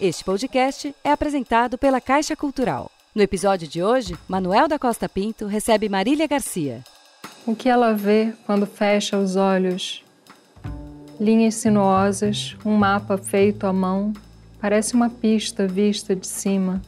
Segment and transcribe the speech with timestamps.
[0.00, 2.88] Este podcast é apresentado pela Caixa Cultural.
[3.12, 6.84] No episódio de hoje, Manuel da Costa Pinto recebe Marília Garcia.
[7.44, 10.04] O que ela vê quando fecha os olhos?
[11.18, 14.12] Linhas sinuosas, um mapa feito à mão,
[14.60, 16.80] parece uma pista vista de cima.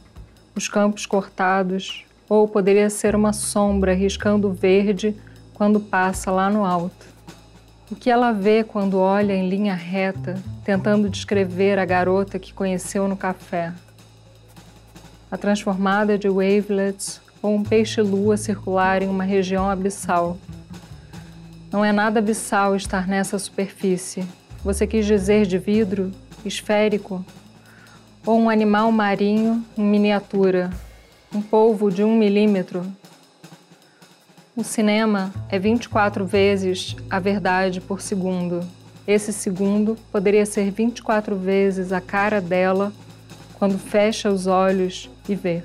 [0.55, 5.13] Os campos cortados, ou poderia ser uma sombra riscando verde
[5.53, 7.05] quando passa lá no alto.
[7.91, 13.05] O que ela vê quando olha em linha reta, tentando descrever a garota que conheceu
[13.05, 13.73] no café?
[15.29, 20.37] A transformada de wavelets ou um peixe-lua circular em uma região abissal.
[21.69, 24.25] Não é nada abissal estar nessa superfície.
[24.63, 26.11] Você quis dizer de vidro,
[26.45, 27.25] esférico?
[28.25, 30.69] Ou um animal marinho em miniatura,
[31.35, 32.85] um polvo de um milímetro
[34.55, 38.61] o cinema é 24 vezes a verdade por segundo.
[39.07, 42.91] Esse segundo poderia ser 24 vezes a cara dela
[43.57, 45.63] quando fecha os olhos e vê.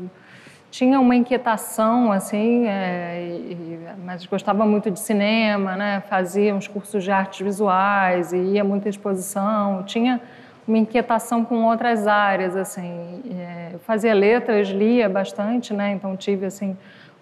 [0.72, 6.02] tinha uma inquietação, assim, é, e, mas gostava muito de cinema, né?
[6.10, 9.84] Fazia uns cursos de artes visuais e ia muita exposição.
[9.84, 10.22] Tinha
[10.68, 13.22] uma inquietação com outras áreas, assim.
[13.38, 15.92] É, eu fazia letras, lia bastante, né?
[15.92, 16.78] Então tive, assim,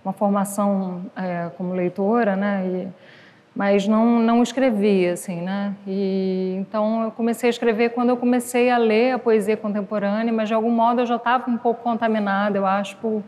[0.06, 2.64] uma formação é, como leitora, né?
[2.66, 3.11] E,
[3.56, 5.76] mas não não escrevia assim, né?
[5.86, 10.48] E então eu comecei a escrever quando eu comecei a ler a poesia contemporânea, mas
[10.48, 13.22] de algum modo eu já estava um pouco contaminada, eu acho, por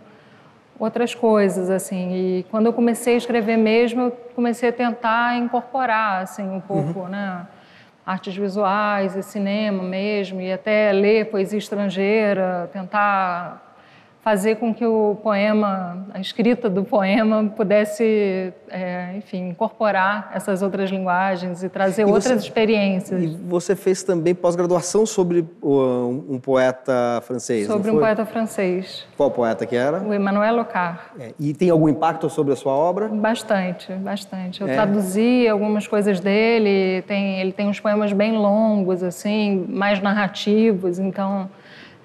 [0.80, 2.14] outras coisas assim.
[2.14, 7.02] E quando eu comecei a escrever mesmo, eu comecei a tentar incorporar assim um pouco,
[7.02, 7.10] uhum.
[7.10, 7.46] né?
[8.06, 13.73] Artes visuais e cinema mesmo, e até ler poesia estrangeira, tentar
[14.24, 20.90] fazer com que o poema, a escrita do poema pudesse, é, enfim, incorporar essas outras
[20.90, 23.22] linguagens e trazer e outras você, experiências.
[23.22, 29.06] E você fez também pós-graduação sobre um poeta francês, Sobre um poeta francês.
[29.18, 30.02] Qual poeta que era?
[30.02, 31.00] O Emmanuel Locard.
[31.20, 33.10] É, e tem algum impacto sobre a sua obra?
[33.10, 34.62] Bastante, bastante.
[34.62, 34.74] Eu é.
[34.74, 41.50] traduzi algumas coisas dele, tem, ele tem uns poemas bem longos, assim, mais narrativos, então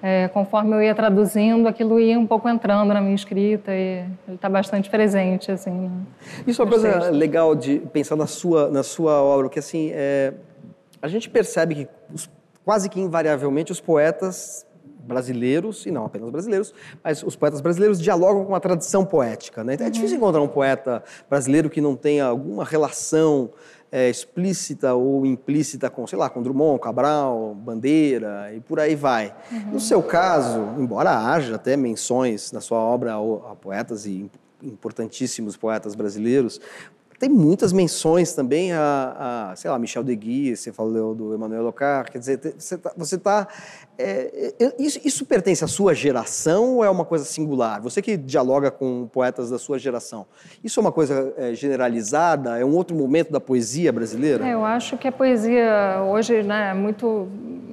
[0.01, 4.35] é, conforme eu ia traduzindo, aquilo ia um pouco entrando na minha escrita e ele
[4.35, 5.71] está bastante presente, assim.
[5.71, 5.91] Né?
[6.47, 7.17] Isso é uma coisa textos.
[7.17, 10.33] legal de pensar na sua, na sua obra, que assim, é,
[11.01, 12.29] a gente percebe que os,
[12.63, 14.65] quase que invariavelmente os poetas
[15.09, 16.73] brasileiros, e não apenas brasileiros,
[17.03, 19.63] mas os poetas brasileiros dialogam com a tradição poética.
[19.63, 19.73] Né?
[19.73, 20.23] Então, é difícil uhum.
[20.23, 23.49] encontrar um poeta brasileiro que não tenha alguma relação
[23.91, 29.33] é, explícita ou implícita com, sei lá, com Drummond, Cabral, Bandeira e por aí vai.
[29.51, 29.71] Uhum.
[29.73, 34.29] No seu caso, embora haja até menções na sua obra a, poetas e
[34.61, 36.59] importantíssimos poetas brasileiros,
[37.17, 42.11] tem muitas menções também a, a, sei lá, Michel Deguy, você falou do Emmanuel Locard,
[42.11, 42.75] quer dizer, você
[43.15, 43.45] está...
[43.45, 43.53] Tá,
[44.01, 47.81] é, é, isso, isso, pertence à sua geração ou é uma coisa singular?
[47.81, 50.25] Você que dialoga com poetas da sua geração,
[50.63, 52.57] isso é uma coisa é, generalizada?
[52.57, 54.47] É um outro momento da poesia brasileira?
[54.47, 57.27] É, eu acho que a poesia hoje né, é muito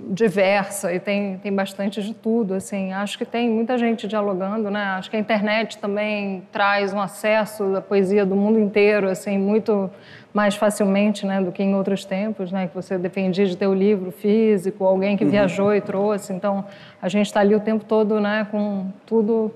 [0.09, 2.93] diversa e tem, tem bastante de tudo, assim.
[2.93, 4.83] Acho que tem muita gente dialogando, né?
[4.99, 9.89] Acho que a internet também traz um acesso da poesia do mundo inteiro, assim, muito
[10.37, 13.73] mais facilmente, né, do que em outros tempos, né, que você dependia de ter o
[13.73, 15.31] livro físico, alguém que uhum.
[15.31, 16.31] viajou e trouxe.
[16.31, 16.63] Então,
[17.01, 19.51] a gente está ali o tempo todo, né, com tudo,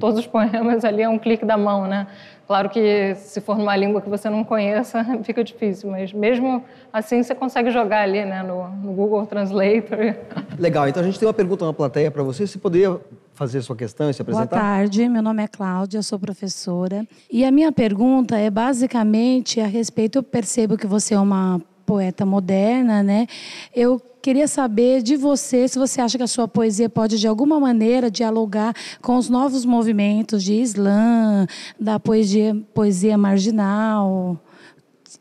[0.00, 2.08] todos os poemas ali é um clique da mão, né?
[2.44, 7.22] Claro que se for numa língua que você não conheça, fica difícil, mas mesmo assim
[7.22, 10.16] você consegue jogar ali né, no, no Google Translator.
[10.58, 12.48] Legal, então a gente tem uma pergunta na plateia para você.
[12.48, 12.98] Você poderia
[13.36, 14.46] fazer sua questão e se apresentar?
[14.46, 17.06] Boa tarde, meu nome é Cláudia, sou professora.
[17.30, 22.24] E a minha pergunta é basicamente a respeito, eu percebo que você é uma poeta
[22.24, 23.26] moderna, né?
[23.74, 27.60] Eu queria saber de você se você acha que a sua poesia pode, de alguma
[27.60, 31.46] maneira, dialogar com os novos movimentos de Islã,
[31.78, 34.40] da poesia, poesia marginal.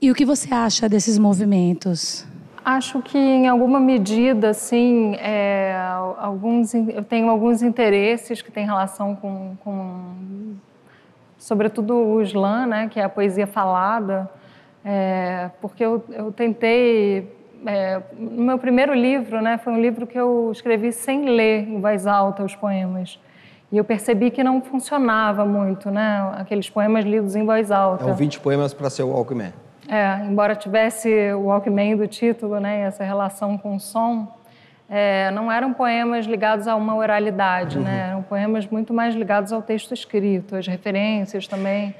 [0.01, 2.25] E o que você acha desses movimentos?
[2.65, 5.77] Acho que, em alguma medida, sim, é,
[6.17, 10.55] alguns, eu tenho alguns interesses que têm relação com, com
[11.37, 14.27] sobretudo, o Islã, né, que é a poesia falada,
[14.83, 17.31] é, porque eu, eu tentei
[17.67, 21.79] é, no meu primeiro livro, né, foi um livro que eu escrevi sem ler em
[21.79, 23.19] voz alta os poemas.
[23.71, 28.05] E eu percebi que não funcionava muito, né, aqueles poemas lidos em voz alta.
[28.05, 29.53] É um 20 poemas para ser o Walkman.
[29.87, 34.27] É, embora tivesse o Walkman do título, né, essa relação com o som,
[34.89, 37.83] é, não eram poemas ligados a uma oralidade, uhum.
[37.83, 41.95] né, eram poemas muito mais ligados ao texto escrito, as referências também.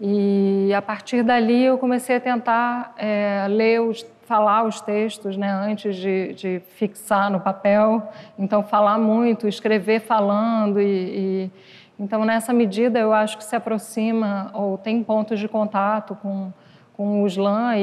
[0.00, 5.50] E a partir dali eu comecei a tentar é, ler os falar os textos né,
[5.50, 8.10] antes de, de, fixar no papel.
[8.38, 10.80] Então, falar muito, escrever falando.
[10.80, 11.50] E, e,
[11.98, 16.50] então, nessa medida, eu acho que se aproxima ou tem pontos de contato com,
[16.96, 17.82] com o slam e,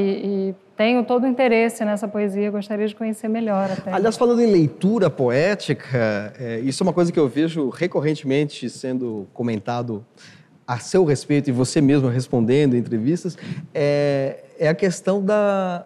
[0.49, 3.91] e tenho todo o interesse nessa poesia, gostaria de conhecer melhor até.
[3.91, 9.27] Aliás, falando em leitura poética, é, isso é uma coisa que eu vejo recorrentemente sendo
[9.33, 10.05] comentado
[10.67, 13.37] a seu respeito e você mesmo respondendo em entrevistas,
[13.73, 15.85] é, é a questão da,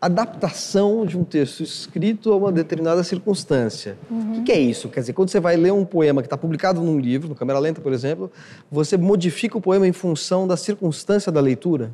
[0.00, 3.98] adaptação de um texto escrito a uma determinada circunstância.
[4.10, 4.40] Uhum.
[4.40, 4.88] O que, é isso?
[4.88, 7.58] Quer dizer, quando você vai ler um poema que está publicado num livro, no Câmera
[7.58, 8.32] Lenta, por exemplo,
[8.70, 11.90] você modifica o poema em função da circunstância da leitura?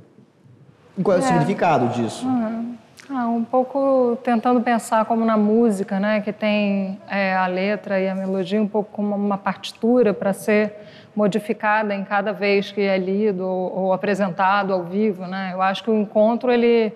[0.97, 1.23] E qual é, é.
[1.23, 2.27] o significado disso?
[2.27, 2.77] Uhum.
[3.09, 8.09] Ah, um pouco tentando pensar como na música, né, que tem é, a letra e
[8.09, 10.75] a melodia um pouco como uma partitura para ser
[11.15, 15.51] modificada em cada vez que é lido ou, ou apresentado ao vivo, né?
[15.55, 16.93] Eu acho que o encontro ele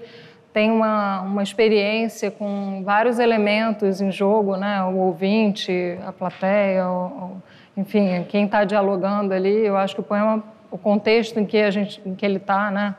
[0.52, 4.82] tem uma, uma experiência com vários elementos em jogo, né?
[4.82, 7.43] O ouvinte, a plateia, o, o,
[7.76, 9.64] enfim, quem está dialogando ali.
[9.64, 12.70] Eu acho que o poema, o contexto em que a gente, em que ele está,
[12.70, 12.94] né?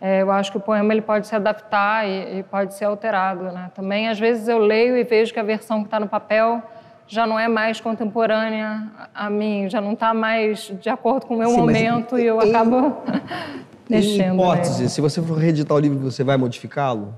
[0.00, 3.44] É, eu acho que o poema ele pode se adaptar e, e, pode ser alterado,
[3.44, 3.70] né?
[3.74, 6.62] Também às vezes eu leio e vejo que a versão que está no papel
[7.06, 11.38] já não é mais contemporânea a mim, já não está mais de acordo com o
[11.38, 12.96] meu Sim, momento e eu em, acabo
[13.88, 14.32] mexendo.
[14.32, 14.88] Em hipótese, né?
[14.88, 17.14] se você for reeditar o livro, você vai modificá-lo?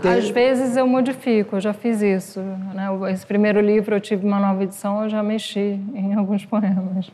[0.00, 0.12] Tem...
[0.12, 2.40] Às vezes eu modifico, eu já fiz isso.
[2.40, 2.88] Né?
[3.12, 7.10] Esse primeiro livro eu tive uma nova edição, eu já mexi em alguns poemas.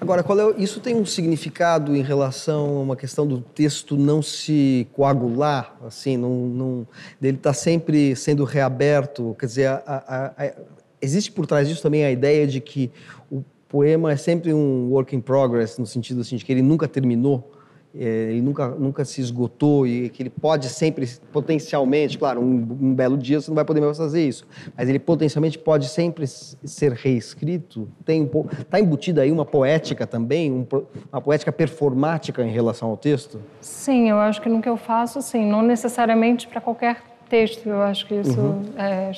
[0.00, 4.22] Agora, qual é, isso tem um significado em relação a uma questão do texto não
[4.22, 6.86] se coagular, assim, não, não
[7.20, 9.36] dele estar tá sempre sendo reaberto?
[9.38, 10.52] Quer dizer, a, a, a,
[11.00, 12.90] existe por trás disso também a ideia de que
[13.30, 16.88] o poema é sempre um work in progress, no sentido assim, de que ele nunca
[16.88, 17.50] terminou?
[17.94, 22.94] É, ele nunca, nunca se esgotou e que ele pode sempre, potencialmente, claro, um, um,
[22.94, 24.46] belo dia você não vai poder mais fazer isso,
[24.76, 27.88] mas ele potencialmente pode sempre ser reescrito.
[28.00, 30.66] Está embutida aí uma poética também, um,
[31.12, 33.40] uma poética performática em relação ao texto?
[33.60, 37.82] Sim, eu acho que no que eu faço, sim, não necessariamente para qualquer texto, eu
[37.82, 38.62] acho que isso uhum.
[38.76, 39.10] é,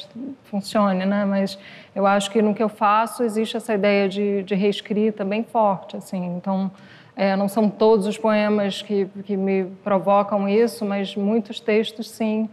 [0.45, 1.25] funcione, né?
[1.25, 1.59] Mas
[1.95, 5.97] eu acho que no que eu faço existe essa ideia de, de reescrita bem forte,
[5.97, 6.71] assim, então
[7.17, 12.49] é, não são todos os poemas que, que me provocam isso, mas muitos textos, sim,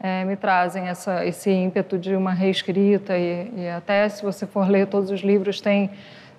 [0.00, 3.16] é, me trazem essa, esse ímpeto de uma reescrita.
[3.16, 5.90] E, e, até se você for ler todos os livros, tem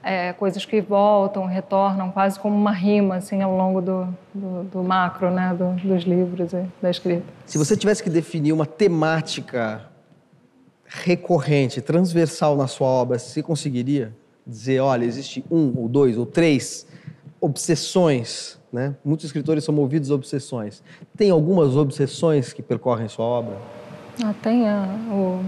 [0.03, 4.83] é, coisas que voltam, retornam, quase como uma rima assim, ao longo do, do, do
[4.83, 6.51] macro né, do, dos livros
[6.81, 7.23] da escrita.
[7.45, 9.83] Se você tivesse que definir uma temática
[10.85, 14.13] recorrente, transversal na sua obra, você conseguiria
[14.45, 16.85] dizer, olha, existe um ou dois ou três
[17.41, 18.95] obsessões, né?
[19.03, 20.83] Muitos escritores são movidos a obsessões.
[21.17, 23.57] Tem algumas obsessões que percorrem sua obra?
[24.23, 25.41] Ah, tem a, o,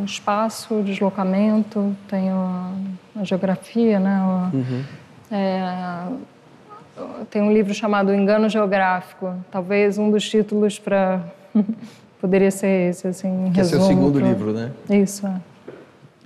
[0.00, 2.72] o, espaço, o deslocamento, tem a,
[3.16, 4.22] a geografia, né?
[4.22, 4.84] O, uhum.
[5.32, 6.06] é,
[7.30, 9.34] tem um livro chamado Engano Geográfico.
[9.50, 11.20] Talvez um dos títulos para
[12.20, 13.60] poderia ser esse, assim, que resumo.
[13.60, 14.28] é seu segundo pro...
[14.28, 14.70] livro, né?
[14.88, 15.26] Isso.
[15.26, 15.51] É.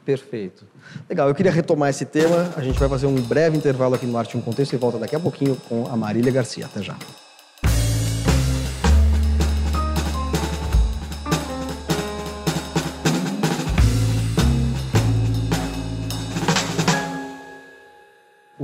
[0.07, 0.65] Perfeito.
[1.11, 2.53] Legal, eu queria retomar esse tema.
[2.57, 5.17] A gente vai fazer um breve intervalo aqui no Arte um Contexto e volta daqui
[5.17, 6.67] a pouquinho com a Marília Garcia.
[6.67, 6.97] Até já.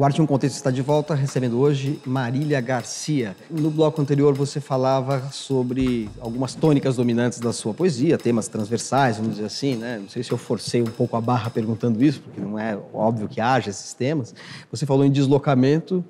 [0.03, 3.37] O Arte em um Contexto está de volta, recebendo hoje Marília Garcia.
[3.49, 9.35] No bloco anterior você falava sobre algumas tônicas dominantes da sua poesia, temas transversais, vamos
[9.35, 10.01] dizer assim, né?
[10.03, 13.29] Não sei se eu forcei um pouco a barra perguntando isso, porque não é óbvio
[13.29, 14.35] que haja esses temas.
[14.73, 16.05] Você falou em deslocamento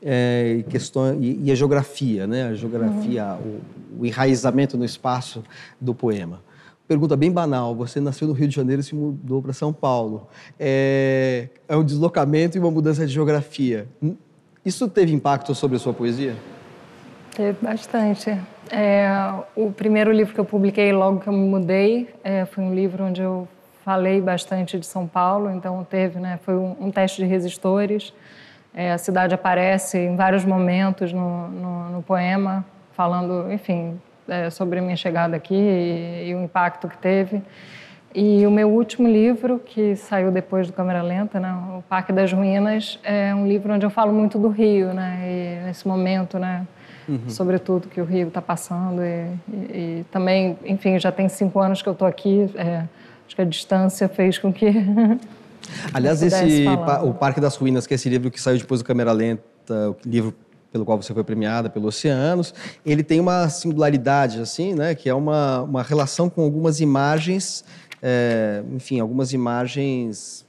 [0.00, 2.44] é, e, questão, e, e, a geografia, né?
[2.44, 3.60] A geografia, uhum.
[3.98, 5.42] o, o enraizamento no espaço
[5.80, 6.38] do poema
[6.86, 7.74] pergunta bem banal.
[7.74, 10.28] Você nasceu no Rio de Janeiro e se mudou para São Paulo.
[10.58, 13.88] É, é um deslocamento e uma mudança de geografia.
[14.64, 16.36] Isso teve impacto sobre a sua poesia?
[17.34, 18.38] Teve bastante.
[18.70, 19.08] É,
[19.56, 23.04] o primeiro livro que eu publiquei logo que eu me mudei é, foi um livro
[23.04, 23.48] onde eu
[23.84, 28.14] falei bastante de São Paulo, então teve, né, foi um, um teste de resistores.
[28.74, 34.78] É, a cidade aparece em vários momentos no, no, no poema, falando, enfim, é, sobre
[34.78, 37.42] a minha chegada aqui e, e, o impacto que teve.
[38.14, 42.30] E o meu último livro, que saiu depois do Câmera Lenta, né, O Parque das
[42.30, 46.66] Ruínas, é um livro onde eu falo muito do Rio, né, e nesse momento, né,
[47.08, 47.28] uhum.
[47.28, 49.02] sobretudo que o Rio está passando.
[49.02, 49.56] E, e,
[50.00, 52.84] e, também, enfim, já tem cinco anos que eu estou aqui, é,
[53.26, 54.66] acho que a distância fez com que.
[55.94, 56.66] Aliás, esse
[57.02, 59.42] O Parque das Ruínas, que é esse livro que saiu depois do Câmera Lenta,
[59.90, 60.34] o livro
[60.72, 65.14] pelo qual você foi premiada pelo Oceanos, ele tem uma singularidade, assim, né, que é
[65.14, 67.64] uma, uma relação com algumas imagens,
[68.02, 70.46] é, enfim, algumas imagens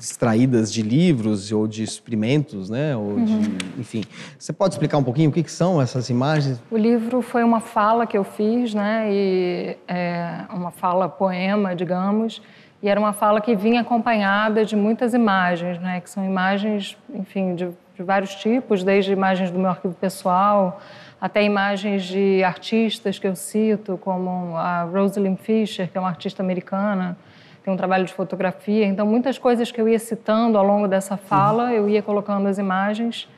[0.00, 2.96] extraídas de livros ou de experimentos, né?
[2.96, 3.24] Ou uhum.
[3.24, 4.04] de, enfim,
[4.38, 6.62] você pode explicar um pouquinho o que, que, são essas imagens?
[6.70, 9.08] O livro foi uma fala que eu fiz, né?
[9.10, 12.40] E é uma fala poema, digamos,
[12.82, 16.00] e era uma fala que vinha acompanhada de muitas imagens, né?
[16.00, 20.80] Que são imagens, enfim, de de vários tipos, desde imagens do meu arquivo pessoal
[21.20, 26.44] até imagens de artistas que eu cito, como a Rosalind Fisher, que é uma artista
[26.44, 27.18] americana,
[27.64, 28.86] tem um trabalho de fotografia.
[28.86, 32.56] Então, muitas coisas que eu ia citando ao longo dessa fala, eu ia colocando as
[32.56, 33.28] imagens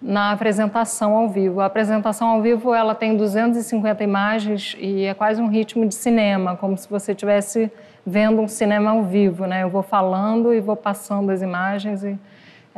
[0.00, 1.60] na apresentação ao vivo.
[1.60, 6.56] A apresentação ao vivo ela tem 250 imagens e é quase um ritmo de cinema,
[6.56, 7.68] como se você estivesse
[8.06, 9.64] vendo um cinema ao vivo, né?
[9.64, 12.16] Eu vou falando e vou passando as imagens e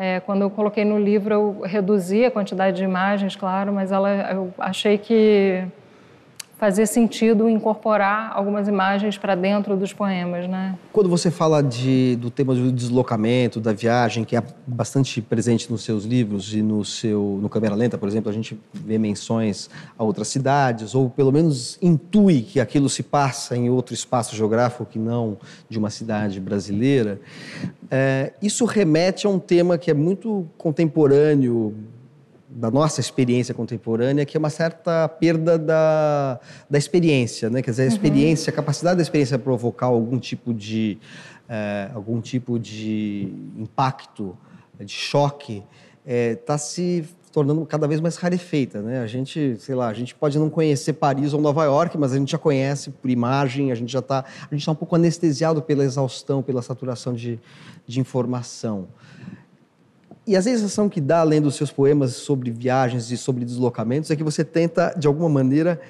[0.01, 4.09] é, quando eu coloquei no livro, eu reduzi a quantidade de imagens, claro, mas ela,
[4.33, 5.63] eu achei que
[6.61, 10.79] fazia sentido incorporar algumas imagens para dentro dos poemas, né?
[10.93, 15.83] Quando você fala de, do tema do deslocamento, da viagem, que é bastante presente nos
[15.83, 20.05] seus livros e no seu no câmera lenta, por exemplo, a gente vê menções a
[20.05, 24.99] outras cidades ou pelo menos intui que aquilo se passa em outro espaço geográfico que
[24.99, 27.19] não de uma cidade brasileira.
[27.91, 31.75] É, isso remete a um tema que é muito contemporâneo
[32.51, 37.63] da nossa experiência contemporânea, que é uma certa perda da, da experiência, né?
[37.63, 37.93] Quer dizer, a uhum.
[37.93, 38.55] experiência, uhum.
[38.55, 40.99] a capacidade da experiência provocar algum tipo de
[41.49, 44.37] é, algum tipo de impacto,
[44.79, 45.65] de choque,
[46.07, 49.01] está é, se tornando cada vez mais rarefeita, né?
[49.01, 52.19] A gente, sei lá, a gente pode não conhecer Paris ou Nova York, mas a
[52.19, 55.63] gente já conhece por imagem, a gente já está, a gente está um pouco anestesiado
[55.63, 57.39] pela exaustão, pela saturação de,
[57.87, 58.89] de informação.
[60.27, 64.17] E a sensação que dá, lendo os seus poemas sobre viagens e sobre deslocamentos, é
[64.17, 65.81] que você tenta, de alguma maneira,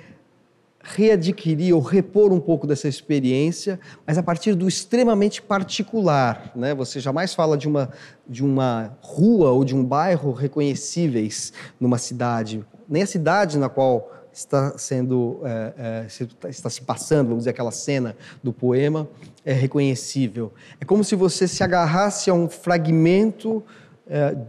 [0.82, 6.52] readquirir ou repor um pouco dessa experiência, mas a partir do extremamente particular.
[6.54, 6.74] Né?
[6.74, 7.90] Você jamais fala de uma,
[8.26, 14.10] de uma rua ou de um bairro reconhecíveis numa cidade, nem a cidade na qual
[14.32, 19.08] está sendo é, é, está se passando, vamos dizer aquela cena do poema
[19.44, 20.52] é reconhecível.
[20.80, 23.62] É como se você se agarrasse a um fragmento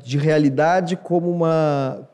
[0.03, 2.07] de realidade como uma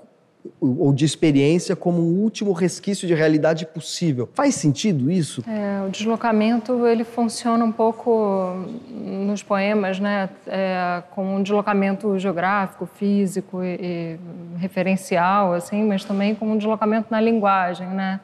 [0.60, 4.30] ou de experiência como um último resquício de realidade possível.
[4.34, 5.44] Faz sentido isso?
[5.48, 8.56] É, o deslocamento ele funciona um pouco
[8.89, 14.20] nos poemas, né, é, como um deslocamento geográfico, físico e, e,
[14.58, 18.20] referencial, assim, mas também como um deslocamento na linguagem, né.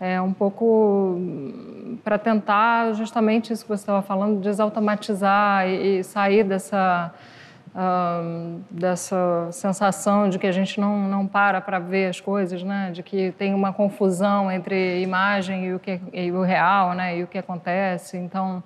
[0.00, 1.18] É um pouco
[2.02, 7.14] para tentar justamente isso que você estava falando, desautomatizar e, e sair dessa
[8.70, 12.92] dessa sensação de que a gente não, não para para ver as coisas, né?
[12.92, 17.18] de que tem uma confusão entre imagem e o, que, e o real né?
[17.18, 18.16] e o que acontece.
[18.16, 18.62] Então,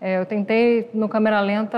[0.00, 1.76] é, eu tentei, no câmera lenta,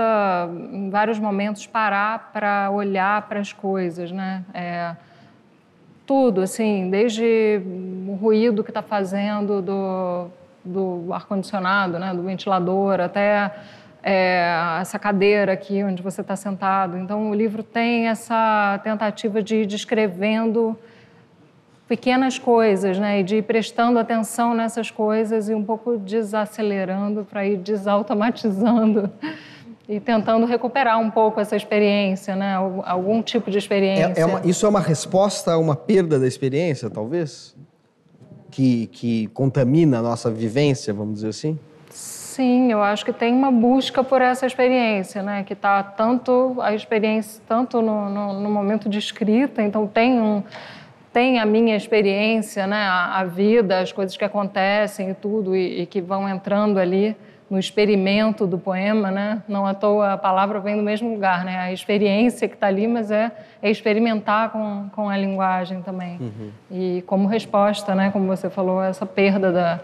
[0.71, 4.11] em vários momentos, parar para olhar para as coisas.
[4.11, 4.43] Né?
[4.53, 4.95] É,
[6.05, 7.61] tudo, assim, desde
[8.07, 10.27] o ruído que está fazendo do,
[10.63, 12.13] do ar-condicionado, né?
[12.13, 13.51] do ventilador, até
[14.07, 16.95] é, essa cadeira aqui onde você está sentado.
[16.95, 20.77] Então, o livro tem essa tentativa de ir descrevendo
[21.87, 23.21] pequenas coisas, né?
[23.21, 29.09] E de ir prestando atenção nessas coisas e um pouco desacelerando para ir desautomatizando
[29.89, 32.53] e tentando recuperar um pouco essa experiência, né?
[32.83, 34.13] Algum tipo de experiência.
[34.15, 37.55] É, é uma, isso é uma resposta a uma perda da experiência, talvez?
[38.51, 41.57] Que, que contamina a nossa vivência, vamos dizer assim?
[42.35, 45.45] Sim, eu acho que tem uma busca por essa experiência, né?
[45.45, 50.43] Que está tanto a experiência tanto no, no, no, momento de escrita, então tem um
[51.13, 52.87] tem a minha experiência, né?
[52.87, 57.15] A, a vida, as coisas que acontecem e tudo e, e que vão entrando ali
[57.49, 59.41] no experimento do poema, né?
[59.47, 61.57] Não à toa a palavra vem do mesmo lugar, né?
[61.57, 66.17] A experiência que está ali, mas é, é, experimentar com, com a linguagem também.
[66.19, 66.51] Uhum.
[66.69, 68.11] E como resposta, né?
[68.11, 69.79] Como você falou, essa perda da,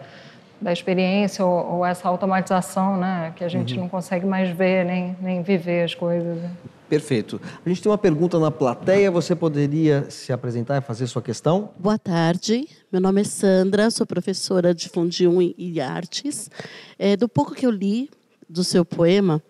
[0.62, 3.34] da experiência ou, ou essa automatização, né?
[3.36, 3.82] Que a gente uhum.
[3.82, 6.38] não consegue mais ver nem, nem viver as coisas.
[6.38, 6.52] Né?
[6.88, 7.42] Perfeito.
[7.66, 9.10] A gente tem uma pergunta na plateia.
[9.10, 11.70] Você poderia se apresentar e fazer sua questão?
[11.80, 12.68] Boa tarde.
[12.92, 16.52] Meu nome é Sandra, sou professora de Fundium e Artes.
[17.00, 18.10] É, do pouco que eu li
[18.48, 19.42] do seu poema,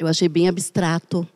[0.00, 1.28] eu achei bem abstrato.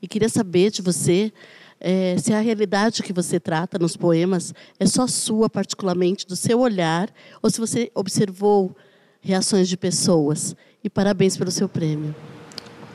[0.00, 1.32] E queria saber de você
[1.80, 6.60] é, se a realidade que você trata nos poemas é só sua, particularmente, do seu
[6.60, 7.08] olhar,
[7.42, 8.76] ou se você observou
[9.20, 10.56] reações de pessoas.
[10.82, 12.14] E parabéns pelo seu prêmio.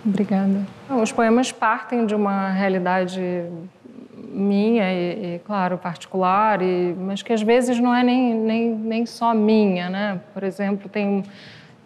[0.05, 0.65] Obrigada.
[1.01, 3.21] Os poemas partem de uma realidade
[4.15, 9.05] minha e, e, claro, particular, e, mas que às vezes não é nem, nem, nem
[9.05, 10.19] só minha, né?
[10.33, 11.23] Por exemplo, tem,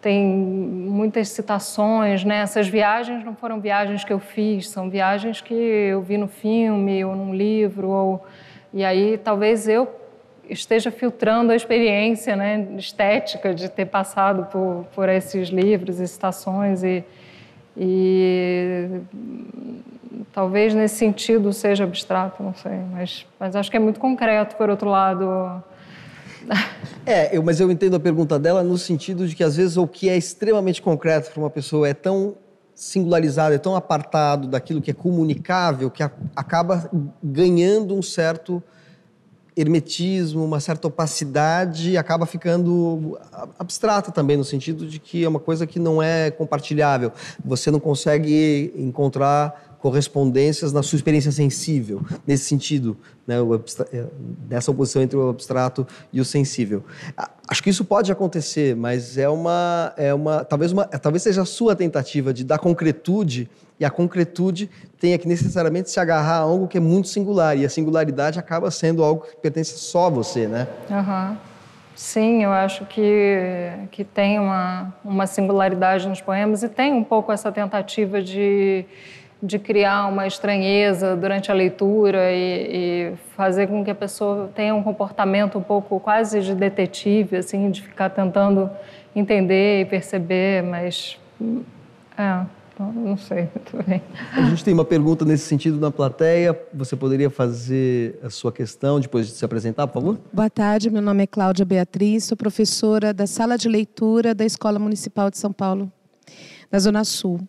[0.00, 2.38] tem muitas citações, né?
[2.38, 7.04] Essas viagens não foram viagens que eu fiz, são viagens que eu vi no filme
[7.04, 8.26] ou num livro, ou,
[8.72, 9.88] e aí talvez eu
[10.48, 16.82] esteja filtrando a experiência né, estética de ter passado por, por esses livros e citações
[16.82, 17.04] e
[17.80, 19.00] e
[20.32, 24.68] talvez nesse sentido seja abstrato, não sei, mas, mas acho que é muito concreto, por
[24.68, 25.62] outro lado.
[27.06, 29.86] É, eu, mas eu entendo a pergunta dela no sentido de que às vezes o
[29.86, 32.34] que é extremamente concreto para uma pessoa é tão
[32.74, 36.88] singularizado, é tão apartado daquilo que é comunicável que a, acaba
[37.22, 38.62] ganhando um certo
[39.56, 43.18] hermetismo, uma certa opacidade, acaba ficando
[43.58, 47.10] abstrata também, no sentido de que é uma coisa que não é compartilhável.
[47.44, 53.36] Você não consegue encontrar correspondências na sua experiência sensível, nesse sentido, né,
[53.92, 54.04] é,
[54.48, 56.84] dessa oposição entre o abstrato e o sensível.
[57.48, 61.46] Acho que isso pode acontecer, mas é uma, é uma, talvez, uma, talvez seja a
[61.46, 66.66] sua tentativa de dar concretude e a concretude tenha que necessariamente se agarrar a algo
[66.66, 70.48] que é muito singular e a singularidade acaba sendo algo que pertence só a você,
[70.48, 70.66] né?
[70.90, 71.36] Uhum.
[71.94, 77.32] Sim, eu acho que, que tem uma, uma singularidade nos poemas e tem um pouco
[77.32, 78.84] essa tentativa de
[79.42, 84.74] de criar uma estranheza durante a leitura e, e, fazer com que a pessoa tenha
[84.74, 88.68] um comportamento um pouco quase de detetive, assim, de ficar tentando
[89.14, 91.18] entender e perceber, mas
[92.18, 92.44] é,
[92.80, 94.02] não sei muito bem.
[94.32, 96.58] A gente tem uma pergunta nesse sentido na plateia.
[96.74, 100.18] Você poderia fazer a sua questão depois de se apresentar, por favor?
[100.32, 104.80] Boa tarde, meu nome é Cláudia Beatriz, sou professora da Sala de Leitura da Escola
[104.80, 105.90] Municipal de São Paulo,
[106.70, 107.40] da Zona Sul.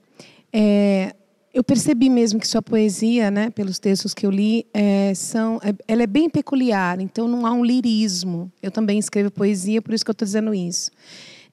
[0.54, 1.14] É,
[1.54, 5.74] eu percebi mesmo que sua poesia, né, pelos textos que eu li, é, são, é,
[5.88, 7.00] ela é bem peculiar.
[7.00, 8.52] Então não há um lirismo.
[8.62, 10.92] Eu também escrevo poesia, por isso que eu estou dizendo isso.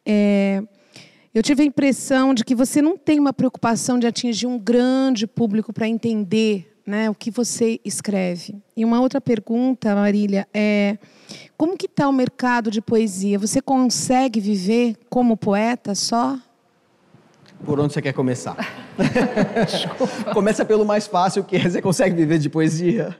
[0.05, 0.63] É,
[1.35, 5.27] eu tive a impressão de que você não tem uma preocupação de atingir um grande
[5.27, 8.55] público para entender né, o que você escreve.
[8.77, 10.97] E uma outra pergunta, Marília, é
[11.57, 13.39] como que está o mercado de poesia?
[13.39, 16.39] Você consegue viver como poeta só?
[17.64, 18.57] Por onde você quer começar?
[20.33, 23.16] Começa pelo mais fácil, que é, você consegue viver de poesia.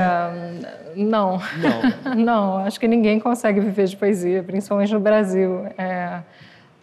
[0.96, 1.40] não.
[1.58, 2.16] não.
[2.16, 5.66] não, acho que ninguém consegue viver de poesia, principalmente no Brasil.
[5.78, 6.22] É,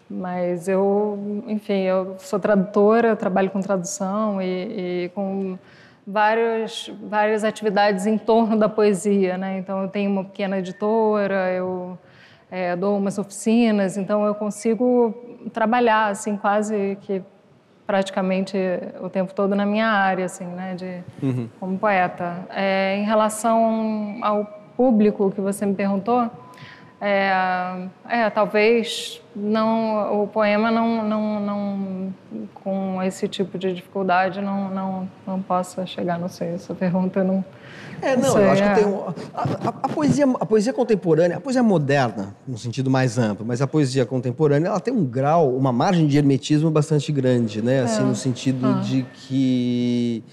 [0.09, 5.59] mas eu, enfim, eu sou tradutora, trabalho com tradução e, e com
[6.07, 9.59] várias, várias atividades em torno da poesia, né?
[9.59, 11.97] Então eu tenho uma pequena editora, eu
[12.51, 15.15] é, dou umas oficinas, então eu consigo
[15.53, 17.23] trabalhar assim quase que
[17.87, 18.57] praticamente
[19.01, 21.49] o tempo todo na minha área, assim, né, de uhum.
[21.59, 22.47] como poeta.
[22.51, 24.45] É, em relação ao
[24.77, 26.31] público que você me perguntou,
[27.01, 32.15] é, é, talvez não o poema não, não, não
[32.53, 37.43] com esse tipo de dificuldade não, não, não possa chegar, não sei, essa pergunta não
[38.03, 38.69] é, não, sei, eu acho é.
[38.69, 42.91] que tem um, a, a, a, poesia, a poesia contemporânea, a poesia moderna, no sentido
[42.91, 47.13] mais amplo, mas a poesia contemporânea, ela tem um grau, uma margem de hermetismo bastante
[47.13, 47.83] grande, né?
[47.83, 48.05] Assim, é.
[48.05, 48.81] no sentido ah.
[48.81, 50.25] de que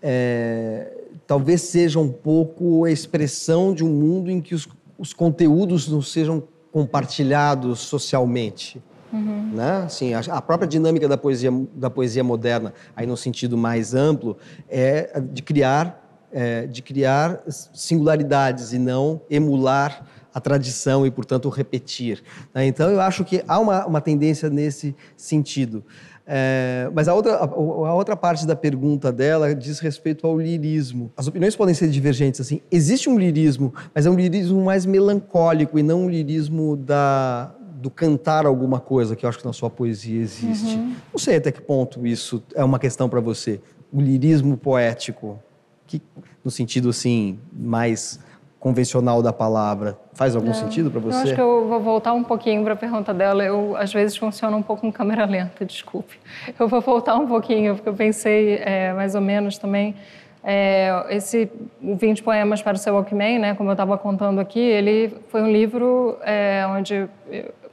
[0.00, 0.92] é,
[1.26, 6.02] talvez seja um pouco a expressão de um mundo em que os, os conteúdos não
[6.02, 8.82] sejam compartilhados socialmente.
[9.12, 9.52] Uhum.
[9.54, 9.84] Né?
[9.84, 14.36] Assim, a, a, própria dinâmica da poesia, da poesia moderna, aí no sentido mais amplo,
[14.68, 20.04] é de criar, é, de criar singularidades e não emular
[20.34, 22.22] a tradição e, portanto, repetir.
[22.54, 22.66] Né?
[22.66, 25.82] Então, eu acho que há uma, uma tendência nesse sentido.
[26.28, 31.12] É, mas a outra, a, a, outra parte da pergunta dela diz respeito ao lirismo.
[31.16, 32.40] As opiniões podem ser divergentes.
[32.40, 37.54] Assim, existe um lirismo, mas é um lirismo mais melancólico e não um lirismo da,
[37.76, 40.74] do cantar alguma coisa que eu acho que na sua poesia existe.
[40.74, 40.94] Uhum.
[41.12, 43.60] Não sei até que ponto isso é uma questão para você.
[43.92, 45.38] O lirismo poético,
[45.86, 46.02] que,
[46.44, 48.18] no sentido assim mais
[48.66, 49.96] convencional da palavra.
[50.12, 51.16] Faz algum sentido para você?
[51.16, 53.44] Eu acho que eu vou voltar um pouquinho para a pergunta dela.
[53.44, 56.18] Eu, às vezes, funciono um pouco em câmera lenta, desculpe.
[56.58, 59.94] Eu vou voltar um pouquinho, porque eu pensei é, mais ou menos também.
[60.42, 61.48] É, esse
[61.80, 65.50] 20 Poemas para o Seu Walkman, né, como eu estava contando aqui, ele foi um
[65.50, 67.08] livro é, onde,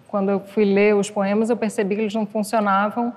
[0.10, 3.14] quando eu fui ler os poemas, eu percebi que eles não funcionavam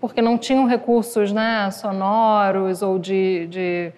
[0.00, 3.92] porque não tinham recursos né, sonoros ou de, de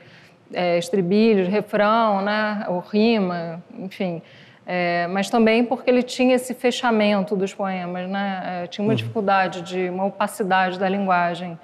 [0.53, 4.23] é, estribilhos, refrão, né, ou rima, enfim.
[4.69, 8.63] É, mas também porque ele tinha esse fechamento dos poemas, né?
[8.65, 8.97] É, tinha uma uhum.
[8.97, 11.57] dificuldade de uma opacidade da linguagem.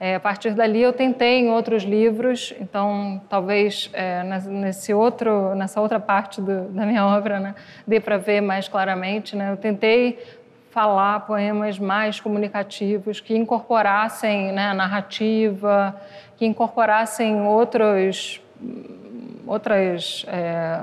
[0.00, 5.80] É, a partir dali eu tentei em outros livros, então talvez é, nesse outro, nessa
[5.80, 7.54] outra parte do, da minha obra, né,
[7.86, 9.36] dê para ver mais claramente.
[9.36, 9.52] Né?
[9.52, 10.18] Eu tentei
[10.70, 16.00] falar poemas mais comunicativos que incorporassem né, a narrativa,
[16.38, 18.40] que incorporassem outros,
[19.44, 20.80] outras, é,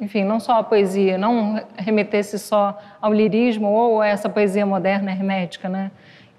[0.00, 5.12] enfim, não só a poesia, não remetesse só ao lirismo ou a essa poesia moderna
[5.12, 5.92] hermética, né?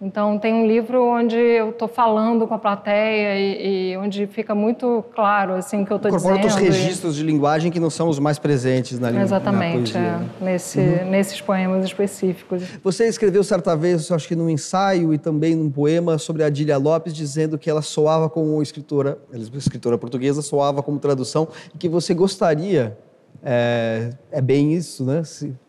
[0.04, 4.54] Então, tem um livro onde eu estou falando com a plateia e, e, onde fica
[4.54, 6.34] muito claro assim, o que eu estou dizendo.
[6.34, 7.20] outros registros e...
[7.20, 10.30] de linguagem que não são os mais presentes na, Exatamente, na poesia.
[10.42, 11.10] É, nesse, uhum.
[11.10, 12.64] nesses poemas específicos.
[12.84, 16.78] Você escreveu certa vez, acho que num ensaio e também num poema sobre a Adília
[16.78, 19.18] Lopes, dizendo que ela soava como escritora,
[19.54, 22.98] escritora portuguesa, soava como tradução, e que você gostaria,
[23.42, 25.24] é, é bem isso, né?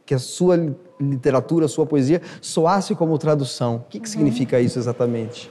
[0.06, 0.56] Que a sua
[1.00, 3.76] literatura, a sua poesia soasse como tradução.
[3.76, 5.50] O que, que significa isso exatamente?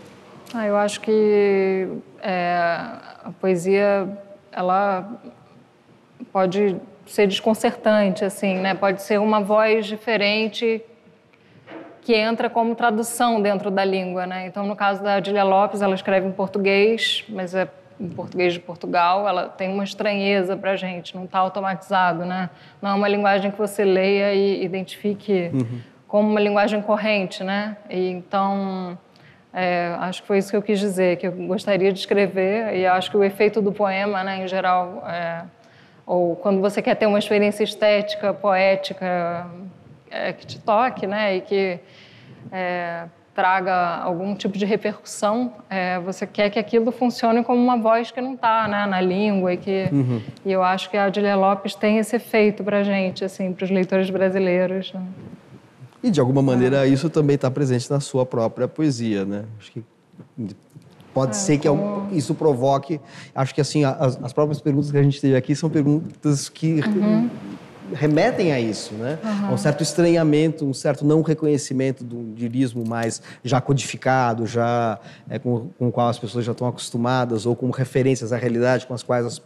[0.54, 1.88] Ah, eu acho que
[2.22, 2.56] é,
[3.24, 4.08] a poesia
[4.52, 5.20] ela
[6.32, 8.74] pode ser desconcertante, assim, né?
[8.74, 10.82] Pode ser uma voz diferente
[12.02, 14.46] que entra como tradução dentro da língua, né?
[14.46, 17.68] Então, no caso da Adília Lopes, ela escreve em português, mas é
[18.04, 22.50] em português de Portugal, ela tem uma estranheza para a gente, não está automatizado, né?
[22.82, 25.80] Não é uma linguagem que você leia e identifique uhum.
[26.08, 27.78] como uma linguagem corrente, né?
[27.90, 28.98] E, então,
[29.54, 32.86] é, acho que foi isso que eu quis dizer, que eu gostaria de escrever e
[32.86, 35.44] acho que o efeito do poema, né, em geral, é,
[36.06, 39.48] ou quando você quer ter uma experiência estética, poética,
[40.12, 41.80] é, que te toque, né, e que
[42.52, 48.12] é, traga algum tipo de repercussão, é, você quer que aquilo funcione como uma voz
[48.12, 50.22] que não está né, na língua e que uhum.
[50.46, 53.72] e eu acho que a Adília Lopes tem esse efeito para gente, assim, para os
[53.72, 54.94] leitores brasileiros.
[54.94, 55.02] Né?
[56.04, 56.90] E de alguma maneira é.
[56.90, 59.46] isso também está presente na sua própria poesia, né?
[59.60, 59.84] Acho que
[61.14, 62.08] pode é, ser que como...
[62.12, 63.00] isso provoque.
[63.34, 66.82] Acho que assim as, as, próprias perguntas que a gente teve aqui são perguntas que
[66.82, 67.30] uhum
[67.92, 69.20] remetem a isso, né?
[69.24, 69.54] Uhum.
[69.54, 75.70] Um certo estranhamento, um certo não reconhecimento do lirismo mais já codificado, já é, com,
[75.78, 79.04] com o qual as pessoas já estão acostumadas ou com referências à realidade com as
[79.04, 79.42] quais as,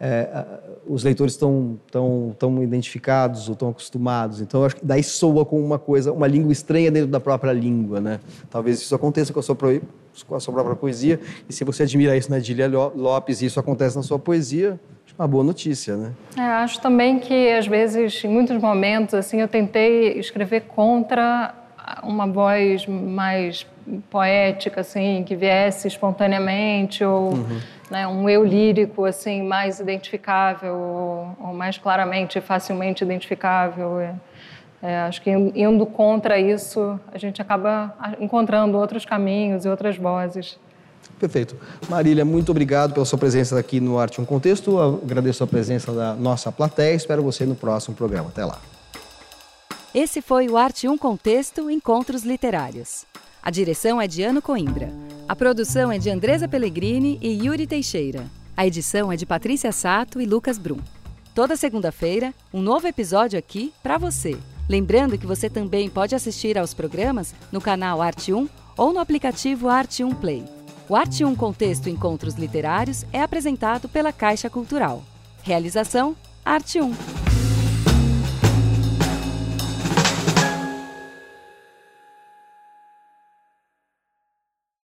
[0.00, 0.44] é,
[0.86, 4.40] os leitores estão tão, tão identificados ou estão acostumados.
[4.40, 8.00] Então, acho que daí soa com uma coisa, uma língua estranha dentro da própria língua,
[8.00, 8.20] né?
[8.50, 11.20] Talvez isso aconteça com a sua, com a sua própria poesia.
[11.48, 14.78] E se você admira isso na Dília Lopes e isso acontece na sua poesia,
[15.18, 16.12] uma boa notícia, né?
[16.36, 21.54] É, acho também que às vezes, em muitos momentos, assim, eu tentei escrever contra
[22.02, 23.66] uma voz mais
[24.10, 27.60] poética, assim, que viesse espontaneamente ou uhum.
[27.90, 34.00] né, um eu lírico, assim, mais identificável ou, ou mais claramente, facilmente identificável.
[34.00, 34.14] É,
[34.82, 40.58] é, acho que indo contra isso, a gente acaba encontrando outros caminhos e outras vozes.
[41.18, 41.56] Perfeito.
[41.88, 44.78] Marília, muito obrigado pela sua presença aqui no Arte um Contexto.
[44.78, 46.94] Agradeço a presença da nossa plateia.
[46.94, 48.28] Espero você no próximo programa.
[48.28, 48.60] Até lá.
[49.94, 53.04] Esse foi o Arte um Contexto Encontros Literários.
[53.42, 54.90] A direção é de Ano Coimbra.
[55.28, 58.24] A produção é de Andresa Pellegrini e Yuri Teixeira.
[58.56, 60.78] A edição é de Patrícia Sato e Lucas Brum.
[61.34, 64.36] Toda segunda-feira, um novo episódio aqui para você.
[64.68, 69.68] Lembrando que você também pode assistir aos programas no canal Arte 1 ou no aplicativo
[69.68, 70.61] Arte 1 Play.
[70.92, 75.02] O Arte 1 Contexto Encontros Literários é apresentado pela Caixa Cultural.
[75.42, 77.31] Realização Arte 1.